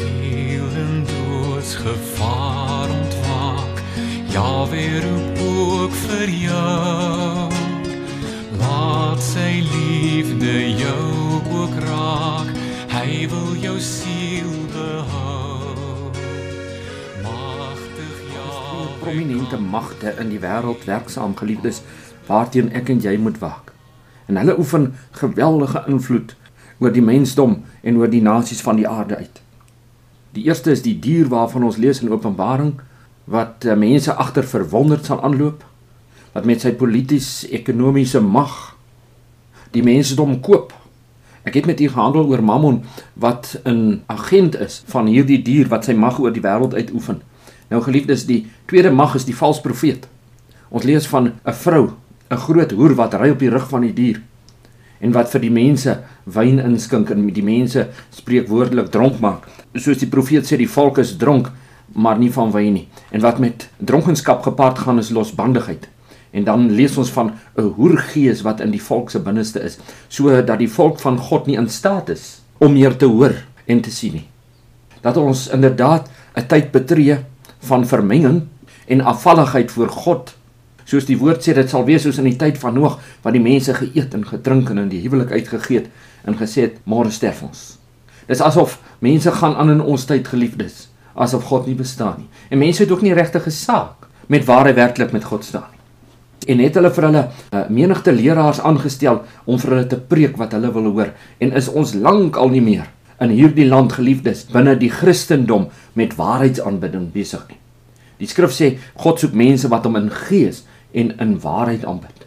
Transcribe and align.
siel 0.00 0.68
in 0.82 1.04
doodsgevaar 1.04 2.88
ontwaak, 3.00 3.82
Jawe 4.30 4.84
roep 5.04 5.40
ook 5.44 5.96
vir 6.06 6.28
jou. 6.28 7.48
Laat 8.60 9.20
sy 9.22 9.60
liefde 9.66 10.54
jou 10.78 11.40
ook 11.58 11.74
raak, 11.84 12.52
hy 12.94 13.26
wil 13.32 13.52
jou 13.60 13.76
siel 13.80 14.54
behou. 14.72 16.12
Magtig 17.26 18.16
Jawe, 18.32 18.88
prominente 19.02 19.60
magte 19.60 20.14
in 20.22 20.32
die 20.32 20.40
wêreld 20.40 20.88
werksaam 20.88 21.36
geliefdes 21.36 21.82
waarteen 22.30 22.72
ek 22.72 22.94
en 22.94 23.04
jy 23.04 23.18
moet 23.18 23.42
waak. 23.42 23.74
En 24.30 24.38
hulle 24.40 24.56
oefen 24.62 24.92
geweldige 25.18 25.84
invloed 25.90 26.36
oor 26.80 26.94
die 26.94 27.04
mensdom 27.04 27.60
en 27.82 28.00
oor 28.00 28.08
die 28.08 28.24
nasies 28.24 28.62
van 28.64 28.78
die 28.78 28.88
aarde 28.88 29.18
uit. 29.18 29.40
Die 30.36 30.46
eerste 30.46 30.70
is 30.70 30.84
die 30.86 30.94
dier 30.94 31.26
waarvan 31.30 31.64
ons 31.66 31.78
lees 31.82 32.02
in 32.04 32.12
Openbaring 32.12 32.76
wat 33.30 33.64
eh, 33.66 33.74
mense 33.78 34.14
agter 34.14 34.46
verwonderd 34.46 35.08
sal 35.08 35.22
aanloop 35.26 35.64
wat 36.30 36.46
met 36.46 36.62
sy 36.62 36.70
polities-ekonomiese 36.78 38.20
mag 38.22 38.76
die 39.74 39.82
mensdom 39.82 40.36
koop. 40.42 40.70
Ek 41.42 41.56
het 41.58 41.66
met 41.66 41.80
u 41.82 41.88
gehandel 41.90 42.28
oor 42.30 42.42
Mammon 42.46 42.82
wat 43.18 43.56
'n 43.66 44.02
agent 44.06 44.54
is 44.54 44.82
van 44.86 45.06
hierdie 45.10 45.42
dier 45.42 45.66
wat 45.68 45.84
sy 45.84 45.92
mag 45.92 46.20
oor 46.20 46.30
die 46.32 46.42
wêreld 46.42 46.74
uitoefen. 46.74 47.22
Nou 47.70 47.82
geliefdes, 47.82 48.26
die 48.26 48.46
tweede 48.66 48.90
mag 48.90 49.14
is 49.14 49.24
die 49.24 49.34
valse 49.34 49.62
profeet. 49.62 50.06
Ons 50.68 50.84
lees 50.84 51.06
van 51.06 51.32
'n 51.44 51.52
vrou, 51.52 51.90
'n 52.30 52.36
groot 52.36 52.70
hoer 52.70 52.94
wat 52.94 53.14
ry 53.14 53.30
op 53.30 53.38
die 53.38 53.50
rug 53.50 53.68
van 53.68 53.80
die 53.80 53.94
dier 53.94 54.22
en 55.00 55.12
wat 55.12 55.30
vir 55.30 55.40
die 55.40 55.50
mense 55.50 55.98
wyn 56.24 56.58
inskink 56.58 57.10
en 57.10 57.26
die 57.26 57.42
mense 57.42 57.88
spreekwoordelik 58.10 58.90
dronk 58.90 59.20
maak. 59.20 59.48
Soos 59.74 59.98
die 59.98 60.08
profeet 60.10 60.46
sê, 60.46 60.56
die 60.56 60.68
volk 60.68 60.98
is 60.98 61.16
dronk, 61.16 61.50
maar 61.92 62.18
nie 62.18 62.30
van 62.32 62.50
wyn 62.50 62.72
nie. 62.74 62.88
En 63.10 63.20
wat 63.20 63.38
met 63.38 63.68
dronkenskap 63.78 64.42
gepaard 64.42 64.78
gaan 64.78 64.98
is 64.98 65.10
losbandigheid. 65.10 65.88
En 66.30 66.44
dan 66.44 66.70
lees 66.70 66.96
ons 66.96 67.10
van 67.10 67.32
'n 67.56 67.72
hoergees 67.76 68.42
wat 68.42 68.60
in 68.60 68.70
die 68.70 68.82
volk 68.82 69.10
se 69.10 69.18
binneste 69.18 69.60
is, 69.60 69.78
sodat 70.08 70.58
die 70.58 70.70
volk 70.70 70.98
van 71.00 71.18
God 71.18 71.46
nie 71.46 71.56
in 71.56 71.68
staat 71.68 72.08
is 72.08 72.42
om 72.58 72.72
meer 72.72 72.96
te 72.96 73.06
hoor 73.06 73.34
en 73.66 73.80
te 73.80 73.90
sien 73.90 74.12
nie. 74.12 74.28
Dat 75.00 75.16
ons 75.16 75.48
inderdaad 75.48 76.10
'n 76.36 76.46
tyd 76.46 76.70
betree 76.70 77.18
van 77.58 77.86
vermenging 77.86 78.42
en 78.86 79.00
afvalligheid 79.00 79.70
voor 79.70 79.88
God. 79.88 80.34
Soos 80.84 81.04
die 81.04 81.18
woord 81.18 81.48
sê 81.48 81.54
dit 81.54 81.68
sal 81.68 81.84
wees 81.84 82.02
soos 82.02 82.18
in 82.18 82.24
die 82.24 82.36
tyd 82.36 82.58
van 82.58 82.74
Noag 82.74 82.98
wat 83.22 83.32
die 83.32 83.42
mense 83.42 83.74
geëet 83.74 84.14
en 84.14 84.26
gedrink 84.26 84.70
en 84.70 84.78
in 84.78 84.88
die 84.88 85.00
huwelik 85.00 85.30
uitgegee 85.30 85.76
het 85.76 85.88
en 86.24 86.36
gesê 86.36 86.60
het 86.60 86.80
môre 86.84 87.10
sterf 87.10 87.42
ons. 87.42 87.79
Dis 88.30 88.44
asof 88.46 88.78
mense 89.02 89.32
gaan 89.40 89.58
aan 89.58 89.74
in 89.74 89.82
ons 89.82 90.06
tyd 90.06 90.28
geliefdes, 90.30 90.86
asof 91.18 91.50
God 91.50 91.66
nie 91.66 91.74
bestaan 91.74 92.22
nie. 92.22 92.30
En 92.50 92.62
mense 92.62 92.82
het 92.84 92.94
ook 92.94 93.02
nie 93.02 93.14
regtig 93.14 93.46
'n 93.46 93.50
saak 93.50 94.08
met 94.28 94.46
waar 94.46 94.70
hy 94.70 94.74
werklik 94.74 95.12
met 95.12 95.24
God 95.24 95.44
staan 95.44 95.68
nie 95.72 95.80
en 96.48 96.62
het 96.62 96.76
hulle 96.78 96.90
vir 96.94 97.06
hulle 97.08 97.22
uh, 97.26 97.64
menigte 97.68 98.12
leraars 98.14 98.60
aangestel 98.64 99.22
om 99.44 99.58
vir 99.60 99.74
hulle 99.74 99.88
te 99.90 99.98
preek 100.12 100.38
wat 100.40 100.54
hulle 100.56 100.72
wil 100.74 100.88
hoor 100.94 101.12
en 101.42 101.52
is 101.58 101.68
ons 101.68 101.94
lank 101.94 102.38
al 102.40 102.52
nie 102.54 102.64
meer 102.64 102.88
in 103.20 103.34
hierdie 103.34 103.68
land 103.68 103.92
geliefdes 103.92 104.46
binne 104.52 104.76
die 104.80 104.90
Christendom 104.92 105.68
met 105.98 106.16
waarheidsaanbidding 106.16 107.10
besig 107.12 107.42
nie. 107.50 107.58
Die 108.20 108.28
skrif 108.28 108.54
sê 108.56 108.72
God 109.00 109.20
soek 109.20 109.36
mense 109.36 109.68
wat 109.72 109.84
hom 109.88 109.98
in 110.00 110.08
gees 110.28 110.64
en 110.96 111.12
in 111.20 111.36
waarheid 111.42 111.84
aanbid 111.88 112.24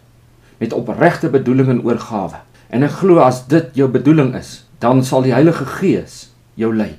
met 0.62 0.76
opregte 0.78 1.28
bedoeling 1.34 1.72
en 1.74 1.82
oorgawe. 1.84 2.38
En 2.70 2.86
ek 2.86 3.02
glo 3.02 3.20
as 3.26 3.42
dit 3.52 3.74
jou 3.76 3.90
bedoeling 3.92 4.32
is, 4.38 4.62
dan 4.84 5.04
sal 5.08 5.24
die 5.24 5.32
Heilige 5.32 5.66
Gees 5.80 6.28
jou 6.60 6.74
lei 6.76 6.92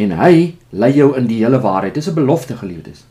en 0.00 0.12
hy 0.18 0.54
lei 0.72 0.92
jou 0.96 1.12
in 1.16 1.28
die 1.28 1.40
hele 1.40 1.60
waarheid. 1.64 1.94
Dis 1.94 2.08
'n 2.08 2.14
belofte 2.14 2.56
geliefdes. 2.56 3.04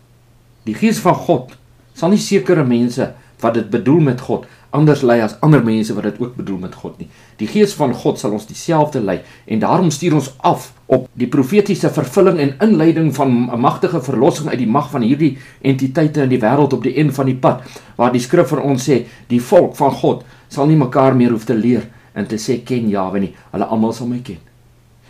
Die 0.66 0.76
Gees 0.78 1.00
van 1.00 1.16
God 1.16 1.58
sal 1.94 2.10
nie 2.10 2.18
sekere 2.22 2.64
mense 2.64 3.14
wat 3.40 3.54
dit 3.54 3.70
bedoel 3.70 4.00
met 4.00 4.22
God 4.22 4.46
anders 4.70 5.02
lei 5.02 5.20
as 5.22 5.36
ander 5.42 5.64
mense 5.64 5.94
wat 5.94 6.04
dit 6.04 6.20
ook 6.20 6.36
bedoel 6.36 6.58
met 6.58 6.76
God 6.76 7.00
nie. 7.00 7.08
Die 7.38 7.48
Gees 7.48 7.74
van 7.74 7.94
God 7.94 8.20
sal 8.20 8.32
ons 8.32 8.46
dieselfde 8.46 9.02
lei 9.02 9.20
en 9.46 9.60
daarom 9.60 9.90
stuur 9.92 10.14
ons 10.14 10.34
af 10.38 10.74
op 10.86 11.10
die 11.14 11.28
profetiese 11.28 11.90
vervulling 11.90 12.40
en 12.40 12.56
inleiding 12.60 13.16
van 13.16 13.50
'n 13.52 13.60
magtige 13.60 14.02
verlossing 14.02 14.50
uit 14.50 14.58
die 14.58 14.68
mag 14.68 14.90
van 14.90 15.02
hierdie 15.02 15.38
entiteite 15.62 16.22
in 16.22 16.30
die 16.30 16.40
wêreld 16.40 16.74
op 16.74 16.84
die 16.84 16.98
een 16.98 17.14
van 17.14 17.26
die 17.26 17.36
pad 17.36 17.62
waar 17.96 18.12
die 18.12 18.22
skrif 18.22 18.48
vir 18.48 18.62
ons 18.62 18.90
sê 18.90 19.06
die 19.28 19.42
volk 19.42 19.76
van 19.76 19.92
God 19.92 20.24
sal 20.48 20.68
nie 20.68 20.78
mekaar 20.78 21.16
meer 21.16 21.32
hoef 21.32 21.46
te 21.46 21.54
leer 21.54 21.90
en 22.14 22.28
te 22.28 22.40
sê 22.42 22.60
ken 22.66 22.90
Jawe 22.92 23.20
nie, 23.20 23.34
hulle 23.52 23.68
almal 23.68 23.94
sal 23.96 24.10
my 24.10 24.20
ken. 24.26 24.40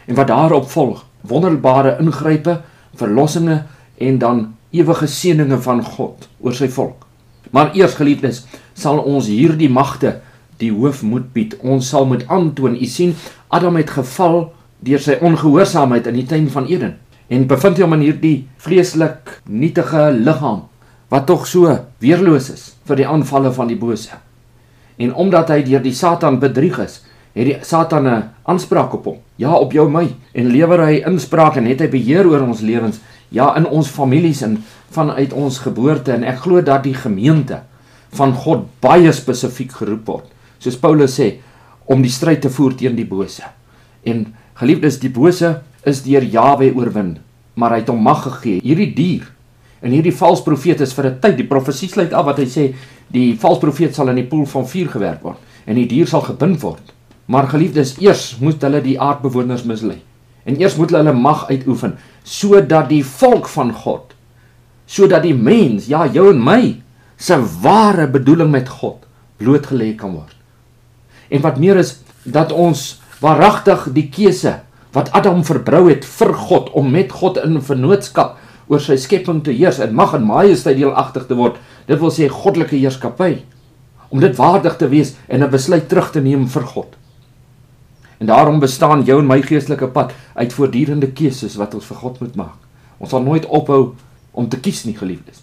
En 0.07 0.17
wat 0.17 0.29
daarop 0.31 0.69
volg, 0.69 1.06
wonderbare 1.28 1.97
ingrype, 2.01 2.59
verlossinge 2.97 3.63
en 4.01 4.17
dan 4.19 4.41
ewige 4.72 5.07
seëninge 5.07 5.59
van 5.62 5.84
God 5.85 6.28
oor 6.39 6.56
sy 6.56 6.69
volk. 6.72 7.06
Maar 7.51 7.75
eers 7.75 7.97
geliefdes, 8.00 8.45
sal 8.73 9.01
ons 9.03 9.28
hierdie 9.28 9.69
magte 9.69 10.19
die 10.62 10.72
hoof 10.72 11.01
moet 11.03 11.31
bied. 11.34 11.57
Ons 11.62 11.89
sal 11.91 12.06
moet 12.07 12.23
aantoon. 12.31 12.78
U 12.78 12.88
sien, 12.88 13.16
Adam 13.51 13.79
het 13.81 13.91
geval 13.91 14.45
deur 14.81 15.01
sy 15.01 15.18
ongehoorsaamheid 15.22 16.07
in 16.09 16.22
die 16.22 16.28
tuin 16.29 16.50
van 16.53 16.69
Eden 16.69 16.97
en 17.31 17.47
bevind 17.47 17.79
hom 17.79 17.94
in 17.95 18.06
hierdie 18.07 18.38
vleeslik 18.59 19.38
nietige 19.47 20.09
liggaam 20.12 20.66
wat 21.12 21.28
tog 21.29 21.45
so 21.47 21.72
weerloos 22.03 22.50
is 22.51 22.63
vir 22.88 23.03
die 23.03 23.07
aanvalle 23.07 23.51
van 23.56 23.69
die 23.72 23.78
bose. 23.79 24.18
En 25.01 25.16
omdat 25.17 25.50
hy 25.50 25.62
deur 25.66 25.81
die 25.81 25.95
Satan 25.97 26.38
bedrieg 26.41 26.78
is, 26.84 27.00
het 27.34 27.47
die 27.47 27.57
Satan 27.66 28.07
'n 28.07 28.29
aanspraak 28.44 28.94
op 28.94 29.06
hom. 29.06 29.17
Ja, 29.35 29.53
op 29.53 29.72
jou 29.72 29.89
my 29.89 30.07
en 30.34 30.51
lewer 30.51 30.85
hy 30.85 31.01
inspraak 31.06 31.56
en 31.56 31.66
het 31.66 31.79
hy 31.79 31.88
beheer 31.88 32.28
oor 32.28 32.41
ons 32.41 32.62
lewens, 32.62 33.00
ja 33.29 33.56
in 33.56 33.66
ons 33.66 33.88
families 33.88 34.41
en 34.41 34.63
vanuit 34.91 35.34
ons 35.34 35.59
geboorte 35.59 36.12
en 36.12 36.23
ek 36.23 36.44
glo 36.44 36.62
dat 36.62 36.84
die 36.84 36.94
gemeente 36.94 37.62
van 38.12 38.34
God 38.34 38.67
baie 38.79 39.12
spesifiek 39.12 39.72
geroep 39.72 40.06
word. 40.06 40.25
Soos 40.59 40.78
Paulus 40.78 41.19
sê 41.19 41.39
om 41.85 42.01
die 42.01 42.12
stryd 42.12 42.41
te 42.41 42.50
voer 42.50 42.75
teen 42.75 42.95
die 42.95 43.07
bose. 43.07 43.44
En 44.03 44.33
geliefdes, 44.53 45.00
die 45.00 45.09
bose 45.09 45.62
is 45.83 46.03
deur 46.03 46.23
Jawe 46.23 46.73
oorwin, 46.75 47.18
maar 47.56 47.72
hy 47.72 47.78
het 47.78 47.89
hom 47.89 48.03
mag 48.03 48.23
gegee. 48.23 48.62
Hierdie 48.62 48.94
dier 48.95 49.31
en 49.81 49.91
hierdie 49.91 50.13
valse 50.13 50.44
profeet 50.44 50.81
is 50.81 50.94
vir 50.94 51.06
'n 51.06 51.19
tyd. 51.19 51.38
Die 51.38 51.47
profesie 51.47 51.89
sluit 51.89 52.13
af 52.13 52.25
wat 52.25 52.38
hy 52.38 52.45
sê 52.45 52.73
die 53.12 53.34
valse 53.40 53.62
profeet 53.64 53.96
sal 53.96 54.12
in 54.12 54.22
die 54.22 54.28
poel 54.28 54.46
van 54.50 54.68
vuur 54.68 54.90
gewerp 54.94 55.26
word 55.26 55.70
en 55.70 55.78
die 55.78 55.88
dier 55.90 56.08
sal 56.10 56.24
gebind 56.26 56.62
word. 56.64 56.94
Maar 57.32 57.48
geliefdes, 57.52 57.94
eers 58.02 58.38
moet 58.42 58.64
hulle 58.66 58.82
die 58.84 58.98
aardbewoners 59.00 59.64
mislei. 59.70 60.00
En 60.44 60.58
eers 60.60 60.76
moet 60.76 60.92
hulle 60.96 61.14
mag 61.14 61.46
uitoefen 61.52 61.98
sodat 62.28 62.90
die 62.90 63.04
volk 63.06 63.48
van 63.52 63.72
God 63.74 64.16
sodat 64.92 65.24
die 65.24 65.36
mens, 65.38 65.86
ja, 65.88 66.04
jou 66.12 66.26
en 66.34 66.42
my, 66.44 66.62
se 67.22 67.38
ware 67.64 68.10
bedoeling 68.12 68.50
met 68.52 68.68
God 68.82 69.06
blootgelê 69.40 69.94
kan 69.96 70.18
word. 70.18 70.36
En 71.32 71.44
wat 71.46 71.62
meer 71.62 71.80
is 71.80 71.96
dat 72.28 72.52
ons 72.52 73.00
waaragtig 73.22 73.88
die 73.96 74.10
keuse 74.12 74.58
wat 74.92 75.14
Adam 75.16 75.46
verbrou 75.48 75.86
het 75.88 76.04
vir 76.04 76.34
God 76.36 76.72
om 76.78 76.90
met 76.92 77.14
God 77.16 77.40
in 77.40 77.62
vennootskap 77.64 78.36
oor 78.72 78.82
sy 78.84 78.98
skepping 79.00 79.40
te 79.46 79.54
heers 79.56 79.80
en 79.84 79.96
mag 79.96 80.16
en 80.18 80.28
majesteit 80.28 80.78
deelagtig 80.80 81.30
te 81.30 81.38
word. 81.40 81.56
Dit 81.88 82.00
wil 82.00 82.12
sê 82.12 82.28
goddelike 82.30 82.75
heerskappy 82.75 83.42
om 84.12 84.19
dit 84.19 84.36
waardig 84.36 84.75
te 84.78 84.90
wees 84.92 85.16
en 85.28 85.44
'n 85.44 85.50
besluit 85.50 85.88
terug 85.88 86.12
te 86.12 86.22
neem 86.22 86.47
vir 86.47 86.64
God. 86.64 86.96
En 88.19 88.28
daarom 88.28 88.59
bestaan 88.59 89.03
jou 89.03 89.19
en 89.19 89.28
my 89.28 89.42
geestelike 89.42 89.88
pad 89.88 90.14
uit 90.34 90.53
voortdurende 90.53 91.08
keuses 91.12 91.56
wat 91.56 91.74
ons 91.74 91.86
vir 91.86 91.97
God 91.97 92.19
moet 92.19 92.36
maak. 92.36 92.59
Ons 92.97 93.09
sal 93.09 93.22
nooit 93.22 93.46
ophou 93.46 93.96
om 94.31 94.50
te 94.50 94.59
kies 94.59 94.84
nie 94.86 94.97
geliefdes. 94.97 95.42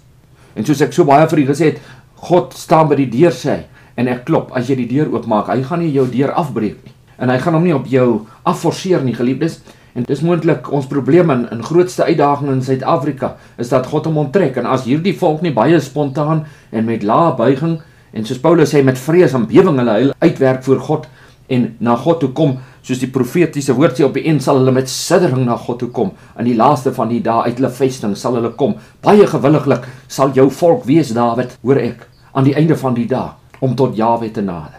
En 0.54 0.64
soos 0.64 0.80
ek 0.80 0.92
so 0.92 1.04
baie 1.04 1.26
vir 1.28 1.38
u 1.38 1.46
gesê 1.46 1.72
het, 1.72 1.80
God 2.14 2.54
staan 2.54 2.88
by 2.88 2.94
die 2.94 3.10
deur 3.10 3.34
sê 3.34 3.64
en 3.98 4.08
ek 4.08 4.24
klop. 4.24 4.52
As 4.54 4.70
jy 4.70 4.76
die 4.76 4.88
deur 4.94 5.10
oopmaak, 5.12 5.50
hy 5.50 5.62
gaan 5.66 5.82
nie 5.82 5.90
jou 5.94 6.06
deur 6.06 6.30
afbreek 6.38 6.78
nie. 6.84 6.94
En 7.18 7.30
hy 7.30 7.38
gaan 7.42 7.54
hom 7.58 7.66
nie 7.66 7.74
op 7.74 7.86
jou 7.90 8.26
afforceer 8.46 9.02
nie 9.02 9.14
geliefdes. 9.14 9.58
En 9.98 10.04
dis 10.06 10.20
moontlik 10.22 10.68
ons 10.70 10.86
probleem 10.86 11.30
in 11.34 11.40
in 11.50 11.62
grootste 11.66 12.04
uitdaging 12.06 12.52
in 12.52 12.60
Suid-Afrika 12.62 13.32
is 13.58 13.72
dat 13.72 13.86
God 13.90 14.04
hom 14.06 14.20
onttrek. 14.22 14.56
En 14.60 14.66
as 14.70 14.84
hierdie 14.86 15.14
volk 15.18 15.40
nie 15.42 15.50
baie 15.52 15.80
spontaan 15.82 16.44
en 16.70 16.84
met 16.86 17.02
lae 17.02 17.32
buiging 17.34 17.80
en 18.14 18.26
soos 18.26 18.38
Paulus 18.38 18.70
sê 18.70 18.84
met 18.86 18.98
vrees 18.98 19.34
en 19.34 19.48
bewering 19.50 19.80
hulle 19.82 20.14
uitwerk 20.22 20.62
voor 20.68 20.84
God 20.86 21.08
en 21.50 21.64
na 21.82 21.96
God 21.96 22.20
toe 22.22 22.30
kom 22.30 22.54
soos 22.86 23.02
die 23.02 23.10
profetiese 23.10 23.74
woord 23.74 23.98
sê 23.98 24.06
op 24.06 24.14
die 24.14 24.22
een 24.28 24.38
sal 24.44 24.60
hulle 24.60 24.76
met 24.76 24.92
siddering 24.92 25.48
na 25.48 25.56
God 25.58 25.82
toe 25.82 25.90
kom. 25.90 26.12
In 26.38 26.46
die 26.46 26.56
laaste 26.56 26.92
van 26.94 27.10
die 27.10 27.22
dae 27.24 27.48
uit 27.48 27.58
hulle 27.58 27.72
vesting 27.80 28.14
sal 28.16 28.38
hulle 28.38 28.54
kom. 28.54 28.76
Baie 29.02 29.26
gewilliglik 29.26 29.88
sal 30.06 30.30
jou 30.36 30.46
volk 30.60 30.86
wees 30.86 31.10
Dawid 31.16 31.58
hoor 31.64 31.82
ek 31.82 32.06
aan 32.38 32.46
die 32.46 32.54
einde 32.54 32.78
van 32.78 32.94
die 32.94 33.08
dae 33.10 33.34
om 33.58 33.74
tot 33.74 33.98
Jawe 33.98 34.30
te 34.30 34.46
nader. 34.46 34.78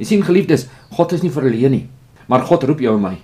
Jy 0.00 0.10
sien 0.10 0.26
geliefdes 0.26 0.66
God 0.98 1.14
is 1.14 1.22
nie 1.22 1.30
verleen 1.30 1.78
nie 1.78 1.86
maar 2.26 2.44
God 2.48 2.64
roep 2.64 2.80
jou 2.80 2.96
en 2.96 3.02
my 3.04 3.14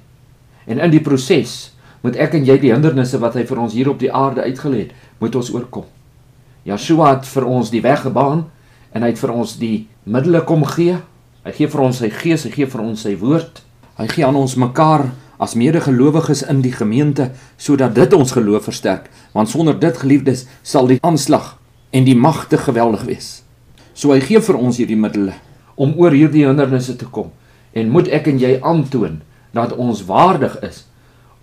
en 0.70 0.78
in 0.78 0.92
die 0.94 1.02
proses 1.02 1.72
moet 2.04 2.16
ek 2.16 2.38
en 2.38 2.46
jy 2.46 2.56
die 2.62 2.72
hindernisse 2.72 3.18
wat 3.20 3.36
hy 3.36 3.44
vir 3.48 3.60
ons 3.60 3.74
hier 3.76 3.90
op 3.90 3.98
die 4.00 4.12
aarde 4.14 4.46
uitgelê 4.46 4.86
het 4.86 4.94
moet 5.20 5.34
ons 5.36 5.50
oorkom. 5.52 5.88
Yeshua 6.68 7.14
het 7.16 7.26
vir 7.28 7.46
ons 7.48 7.72
die 7.72 7.82
weg 7.84 8.04
gebaan 8.06 8.46
en 8.94 9.04
hy 9.04 9.10
het 9.12 9.20
vir 9.20 9.32
ons 9.34 9.56
die 9.60 9.88
middele 10.04 10.44
kom 10.48 10.64
gee. 10.68 10.96
Hy 11.44 11.52
gee 11.56 11.68
vir 11.72 11.82
ons 11.84 12.00
sy 12.00 12.10
gees 12.12 12.46
hy 12.46 12.54
gee 12.54 12.68
vir 12.70 12.84
ons 12.84 13.04
sy 13.04 13.16
woord. 13.20 13.60
Hy 14.00 14.06
gee 14.12 14.24
aan 14.24 14.38
ons 14.38 14.56
mekaar 14.60 15.10
as 15.40 15.56
medegelowiges 15.56 16.44
in 16.52 16.60
die 16.64 16.72
gemeente 16.72 17.30
sodat 17.60 17.94
dit 17.96 18.12
ons 18.16 18.32
geloof 18.36 18.66
versterk, 18.68 19.08
want 19.32 19.48
sonder 19.48 19.76
dit 19.80 19.96
geliefdes 19.96 20.44
sal 20.62 20.88
die 20.88 21.00
aanslag 21.04 21.54
en 21.96 22.04
die 22.04 22.16
magte 22.16 22.60
geweldig 22.60 23.06
wees. 23.08 23.30
So 23.96 24.12
hy 24.12 24.20
gee 24.24 24.40
vir 24.44 24.60
ons 24.60 24.78
hierdie 24.80 25.00
middele 25.00 25.34
om 25.80 25.96
oor 25.96 26.12
hierdie 26.12 26.44
hindernisse 26.46 26.96
te 27.00 27.08
kom. 27.08 27.32
En 27.72 27.88
moet 27.92 28.08
ek 28.12 28.28
en 28.28 28.40
jy 28.40 28.58
aantoon 28.60 29.20
dat 29.50 29.72
ons 29.72 30.04
waardig 30.04 30.60
is 30.60 30.84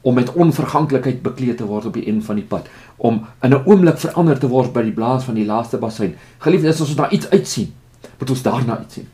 om 0.01 0.13
met 0.15 0.31
onverganklikheid 0.33 1.21
bekleed 1.21 1.57
te 1.57 1.65
word 1.65 1.85
op 1.85 1.93
die 1.93 2.07
een 2.07 2.21
van 2.23 2.35
die 2.35 2.45
pad, 2.45 2.67
om 2.95 3.25
in 3.41 3.53
'n 3.53 3.65
oomblik 3.65 3.97
verander 3.97 4.39
te 4.39 4.47
word 4.47 4.73
by 4.73 4.81
die 4.81 4.91
blaas 4.91 5.23
van 5.23 5.33
die 5.33 5.45
laaste 5.45 5.77
bassein. 5.77 6.15
Geliefdes, 6.37 6.81
as 6.81 6.87
ons 6.87 6.95
daar 6.95 7.11
iets 7.11 7.29
uitsien, 7.29 7.73
moet 8.19 8.29
ons 8.29 8.41
daarna 8.41 8.77
uitsien. 8.77 9.07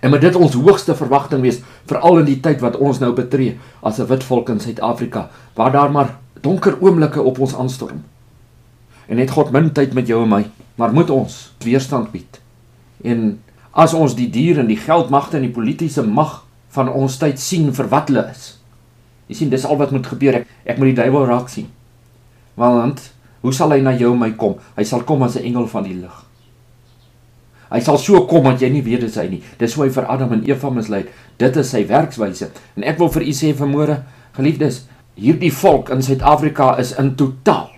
En 0.00 0.10
met 0.10 0.20
dit 0.20 0.34
ons 0.34 0.54
hoogste 0.54 0.94
verwagting 0.94 1.42
wees 1.42 1.60
veral 1.86 2.18
in 2.18 2.24
die 2.24 2.40
tyd 2.40 2.60
wat 2.60 2.76
ons 2.76 2.98
nou 2.98 3.12
betree 3.12 3.58
as 3.80 3.98
'n 3.98 4.06
wit 4.06 4.24
volk 4.24 4.48
in 4.48 4.60
Suid-Afrika 4.60 5.30
waar 5.54 5.72
daar 5.72 5.90
maar 5.90 6.16
donker 6.40 6.76
oomblikke 6.80 7.22
op 7.22 7.38
ons 7.38 7.54
aanstorm. 7.54 8.02
En 9.06 9.18
het 9.18 9.30
God 9.30 9.50
min 9.50 9.72
tyd 9.72 9.94
met 9.94 10.06
jou 10.06 10.22
en 10.22 10.28
my, 10.28 10.46
maar 10.74 10.92
moet 10.92 11.10
ons 11.10 11.54
weerstand 11.58 12.10
bied. 12.10 12.40
En 13.02 13.40
as 13.70 13.94
ons 13.94 14.14
die 14.14 14.30
dier 14.30 14.58
en 14.58 14.66
die 14.66 14.76
geldmagte 14.76 15.36
en 15.36 15.42
die 15.42 15.54
politieke 15.54 16.02
mag 16.02 16.44
van 16.74 16.88
ons 16.92 17.18
tyd 17.18 17.40
sien 17.40 17.72
vir 17.72 17.88
wat 17.88 18.08
hulle 18.12 18.24
is. 18.30 18.54
Jy 19.28 19.34
sien 19.42 19.50
dis 19.52 19.66
al 19.68 19.76
wat 19.80 19.92
moet 19.92 20.06
gebeur. 20.06 20.40
Ek, 20.40 20.46
ek 20.64 20.78
moet 20.80 20.92
die 20.92 21.00
duiwel 21.02 21.26
raak 21.28 21.50
sien. 21.52 21.68
Want 22.58 23.10
hoe 23.44 23.52
sal 23.54 23.72
hy 23.74 23.80
na 23.84 23.92
jou 23.96 24.12
en 24.14 24.22
my 24.22 24.32
kom? 24.40 24.56
Hy 24.76 24.84
sal 24.88 25.04
kom 25.08 25.22
as 25.22 25.36
'n 25.36 25.44
engel 25.44 25.68
van 25.68 25.84
die 25.84 25.94
lig. 25.94 26.24
Hy 27.68 27.80
sal 27.84 27.98
so 27.98 28.24
kom 28.26 28.44
dat 28.44 28.62
jy 28.62 28.70
nie 28.72 28.82
weet 28.82 29.00
dis 29.04 29.16
hy 29.16 29.28
nie. 29.28 29.42
Dis 29.58 29.74
hoe 29.74 29.84
hy 29.84 29.90
vir 29.92 30.08
Adam 30.08 30.32
en 30.32 30.44
Eva 30.48 30.70
mislei. 30.70 31.04
Dit 31.38 31.56
is 31.56 31.70
sy 31.70 31.84
werkswyse. 31.88 32.50
En 32.76 32.82
ek 32.82 32.98
wil 32.98 33.08
vir 33.08 33.22
u 33.22 33.34
sê 33.36 33.52
vanmôre, 33.52 34.02
geliefdes, 34.32 34.86
hierdie 35.14 35.52
volk 35.52 35.90
in 35.90 36.02
Suid-Afrika 36.02 36.76
is 36.78 36.94
in 36.98 37.14
totaal 37.14 37.68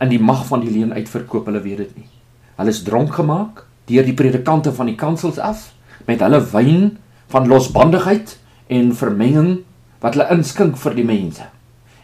in 0.00 0.08
die 0.08 0.18
mag 0.18 0.46
van 0.46 0.60
die 0.60 0.70
leuen 0.70 0.92
uitverkoop. 0.92 1.46
Hulle 1.46 1.60
weet 1.60 1.84
dit 1.84 1.96
nie. 1.96 2.08
Hulle 2.56 2.70
is 2.70 2.82
dronk 2.82 3.14
gemaak 3.14 3.66
deur 3.90 4.06
die 4.06 4.16
predikante 4.16 4.72
van 4.72 4.86
die 4.86 4.96
kansels 4.96 5.38
af 5.42 5.72
met 6.06 6.22
hulle 6.22 6.40
wyn 6.52 6.96
van 7.32 7.48
losbandigheid 7.48 8.36
en 8.68 8.92
vermenging 8.96 9.62
wat 10.02 10.16
hulle 10.16 10.28
inskink 10.34 10.76
vir 10.76 10.96
die 10.98 11.06
mense. 11.06 11.46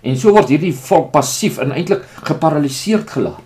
En 0.02 0.16
so 0.16 0.32
word 0.32 0.52
hierdie 0.52 0.74
volk 0.74 1.10
passief 1.12 1.58
en 1.62 1.74
eintlik 1.74 2.06
geparaliseerd 2.28 3.10
gelaat 3.10 3.44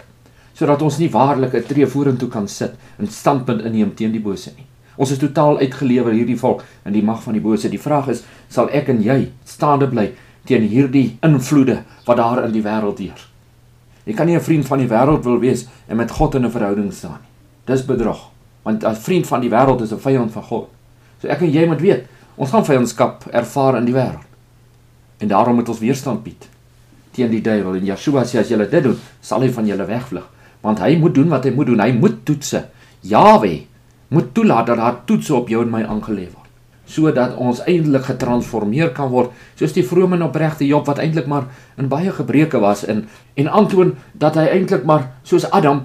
sodat 0.52 0.82
ons 0.84 0.99
nie 1.00 1.08
waarlik 1.11 1.55
'n 1.55 1.64
tree 1.67 1.87
vorentoe 1.87 2.29
kan 2.29 2.46
sit 2.49 2.75
en 2.99 3.06
standpunt 3.06 3.64
inneem 3.64 3.94
teen 3.94 4.12
die 4.12 4.20
bose 4.20 4.52
nie. 4.56 4.67
Ons 4.96 5.11
is 5.11 5.19
totaal 5.19 5.58
uitgelewer 5.58 6.12
hierdie 6.12 6.38
volk 6.38 6.62
in 6.84 6.93
die 6.93 7.02
mag 7.02 7.23
van 7.23 7.32
die 7.32 7.43
bose. 7.43 7.69
Die 7.69 7.81
vraag 7.81 8.08
is, 8.08 8.23
sal 8.49 8.69
ek 8.70 8.88
en 8.88 9.02
jy 9.02 9.32
staande 9.44 9.88
bly 9.88 10.12
teen 10.44 10.62
hierdie 10.69 11.17
invloede 11.23 11.82
wat 12.06 12.17
daar 12.17 12.44
in 12.44 12.52
die 12.52 12.62
wêreld 12.62 12.99
heers? 12.99 13.28
Jy 14.05 14.14
kan 14.14 14.26
nie 14.26 14.37
'n 14.37 14.40
vriend 14.40 14.67
van 14.67 14.78
die 14.78 14.88
wêreld 14.88 15.25
wil 15.25 15.38
wees 15.40 15.67
en 15.88 15.96
met 15.96 16.11
God 16.11 16.35
in 16.35 16.44
'n 16.44 16.50
verhouding 16.50 16.93
staan 16.93 17.19
nie. 17.23 17.31
Dis 17.64 17.87
bedrog, 17.87 18.31
want 18.62 18.85
'n 18.85 18.94
vriend 18.94 19.26
van 19.26 19.40
die 19.40 19.50
wêreld 19.50 19.81
is 19.82 19.93
'n 19.93 19.99
vyand 19.99 20.32
van 20.32 20.43
God. 20.43 20.69
So 21.23 21.31
ek 21.31 21.45
en 21.47 21.55
jy 21.55 21.65
moet 21.71 21.83
weet, 21.83 22.09
ons 22.35 22.51
gaan 22.51 22.67
vyandskap 22.67 23.29
ervaar 23.31 23.79
in 23.79 23.87
die 23.87 23.95
wêreld. 23.95 24.27
En 25.23 25.31
daarom 25.31 25.61
moet 25.61 25.71
ons 25.71 25.83
weerstand 25.83 26.25
bied 26.27 26.49
teen 27.13 27.29
die 27.29 27.43
duiwel 27.45 27.77
en 27.77 27.85
Yeshua 27.91 28.23
sê 28.25 28.39
as 28.41 28.49
julle 28.49 28.65
dit 28.73 28.87
doen, 28.87 28.95
sal 29.21 29.43
hy 29.45 29.51
van 29.53 29.67
julle 29.69 29.85
wegvlug 29.85 30.31
want 30.63 30.79
hy 30.81 30.95
moet 30.97 31.13
doen 31.13 31.29
wat 31.29 31.45
hy 31.45 31.51
moet 31.53 31.69
doen. 31.73 31.81
Hy 31.83 31.91
moet 31.99 32.21
toetse. 32.25 32.61
Jawe 33.03 33.51
moet 34.15 34.29
toelaat 34.35 34.69
dat 34.71 34.79
daar 34.79 35.01
toetse 35.09 35.35
op 35.35 35.51
jou 35.51 35.65
en 35.65 35.73
my 35.73 35.83
aangelê 35.83 36.29
word 36.29 36.43
sodat 36.93 37.37
ons 37.41 37.63
eintlik 37.71 38.05
getransformeer 38.11 38.91
kan 38.97 39.09
word 39.13 39.33
soos 39.57 39.73
die 39.73 39.85
vrome 39.87 40.19
en 40.19 40.27
opregte 40.27 40.67
Job 40.69 40.85
wat 40.91 41.01
eintlik 41.01 41.29
maar 41.31 41.47
in 41.81 41.89
baie 41.89 42.13
gebreke 42.13 42.61
was 42.61 42.83
en 42.85 43.07
en 43.41 43.49
aantoon 43.49 43.95
dat 44.13 44.37
hy 44.37 44.49
eintlik 44.59 44.85
maar 44.89 45.09
soos 45.29 45.47
Adam 45.51 45.85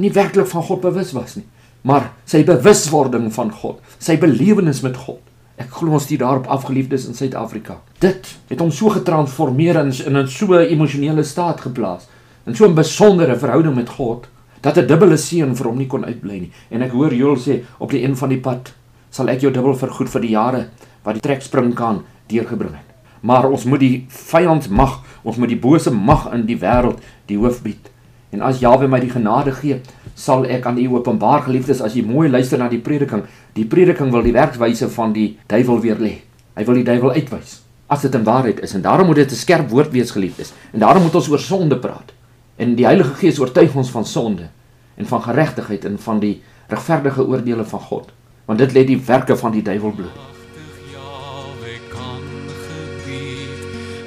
nie 0.00 0.10
werklik 0.16 0.48
van 0.50 0.66
God 0.66 0.82
bewus 0.82 1.12
was 1.14 1.36
nie 1.38 1.46
maar 1.82 2.12
sy 2.24 2.44
bewuswording 2.44 3.32
van 3.32 3.50
God 3.50 3.80
sy 3.98 4.16
belewenis 4.16 4.82
met 4.82 4.96
God 4.96 5.20
ek 5.60 5.70
glo 5.70 5.92
ons 5.92 6.08
het 6.08 6.20
daarop 6.20 6.46
afgeliefdes 6.48 7.06
in 7.06 7.14
Suid-Afrika 7.14 7.80
dit 8.00 8.34
het 8.48 8.60
hom 8.60 8.70
so 8.70 8.88
getransformeer 8.88 9.76
en 9.76 9.92
in 9.92 10.16
'n 10.16 10.28
so 10.28 10.58
emosionele 10.58 11.24
staat 11.24 11.60
geplaas 11.60 12.08
in 12.46 12.54
so 12.54 12.66
'n 12.66 12.74
besondere 12.74 13.36
verhouding 13.36 13.74
met 13.74 13.88
God 13.88 14.28
dat 14.60 14.76
'n 14.76 14.86
dubbele 14.86 15.16
seën 15.16 15.56
vir 15.56 15.66
hom 15.66 15.76
nie 15.76 15.86
kon 15.86 16.04
uitbly 16.04 16.38
nie. 16.38 16.52
En 16.70 16.82
ek 16.82 16.90
hoor 16.90 17.14
Joel 17.14 17.36
sê 17.36 17.62
op 17.78 17.90
die 17.90 18.02
een 18.02 18.16
van 18.16 18.28
die 18.28 18.40
pad 18.40 18.72
sal 19.10 19.28
ek 19.28 19.40
jou 19.40 19.52
dubbel 19.52 19.74
vergoed 19.74 20.08
vir 20.08 20.20
die 20.20 20.30
jare 20.30 20.68
wat 21.02 21.14
die 21.14 21.22
trekspring 21.22 21.74
kan 21.74 22.04
deurgebring 22.26 22.74
het. 22.74 22.94
Maar 23.20 23.50
ons 23.50 23.64
moet 23.64 23.80
die 23.80 24.06
vyand 24.08 24.70
mag, 24.70 25.02
ons 25.22 25.36
moet 25.36 25.48
die 25.48 25.58
bose 25.58 25.90
mag 25.90 26.32
in 26.32 26.46
die 26.46 26.58
wêreld 26.58 26.98
die 27.26 27.38
hoof 27.38 27.62
bied. 27.62 27.90
En 28.30 28.42
as 28.42 28.60
Jawe 28.60 28.88
my 28.88 29.00
die 29.00 29.10
genade 29.10 29.52
gee, 29.52 29.80
sal 30.20 30.44
ek 30.44 30.66
aan 30.68 30.78
u 30.78 30.86
openbaar 30.98 31.46
geliefdes 31.48 31.80
as 31.80 31.96
jy 31.96 32.04
mooi 32.04 32.28
luister 32.28 32.60
na 32.60 32.68
die 32.68 32.82
prediking. 32.84 33.24
Die 33.56 33.64
prediking 33.64 34.12
wil 34.12 34.24
die 34.26 34.36
werkswyse 34.36 34.90
van 34.92 35.14
die 35.16 35.32
duiwel 35.48 35.80
weer 35.80 36.00
lê. 36.00 36.14
Hy 36.58 36.64
wil 36.68 36.80
die 36.82 36.86
duiwel 36.86 37.16
uitwys 37.16 37.60
as 37.90 38.04
dit 38.04 38.14
in 38.14 38.22
waarheid 38.22 38.60
is 38.62 38.74
en 38.78 38.84
daarom 38.84 39.08
moet 39.10 39.16
dit 39.16 39.32
'n 39.32 39.34
skerp 39.34 39.68
woord 39.70 39.90
wees 39.90 40.10
geliefdes. 40.10 40.52
En 40.72 40.78
daarom 40.78 41.02
moet 41.02 41.14
ons 41.14 41.28
oor 41.28 41.38
sonde 41.38 41.76
praat. 41.78 42.12
En 42.56 42.74
die 42.74 42.84
Heilige 42.84 43.14
Gees 43.14 43.40
oortuig 43.40 43.74
ons 43.74 43.90
van 43.90 44.04
sonde 44.04 44.48
en 44.96 45.06
van 45.06 45.22
geregtigheid 45.22 45.84
en 45.84 45.98
van 45.98 46.18
die 46.18 46.42
regverdige 46.68 47.26
oordeele 47.26 47.64
van 47.64 47.80
God. 47.80 48.12
Want 48.44 48.58
dit 48.58 48.72
lê 48.72 48.84
die 48.84 49.00
werke 49.06 49.36
van 49.36 49.52
die 49.52 49.62
duiwel 49.62 49.90
bloot. 49.90 50.18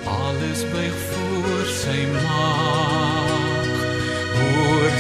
Alles 0.06 0.64
buig 0.72 0.96
voor 1.12 1.66
sy 1.66 2.08
mag 2.14 2.73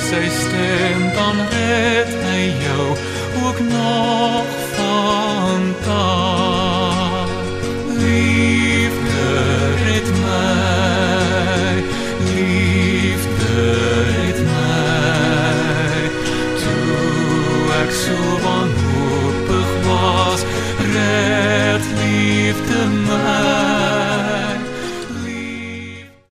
sy 0.03 0.27
stem 0.29 0.99
dan 1.15 1.37
red 1.53 2.11
hy 2.27 2.43
jou 2.65 2.87
ook 3.45 3.59
nog 3.59 4.45
van 4.75 5.75
taan 5.85 6.22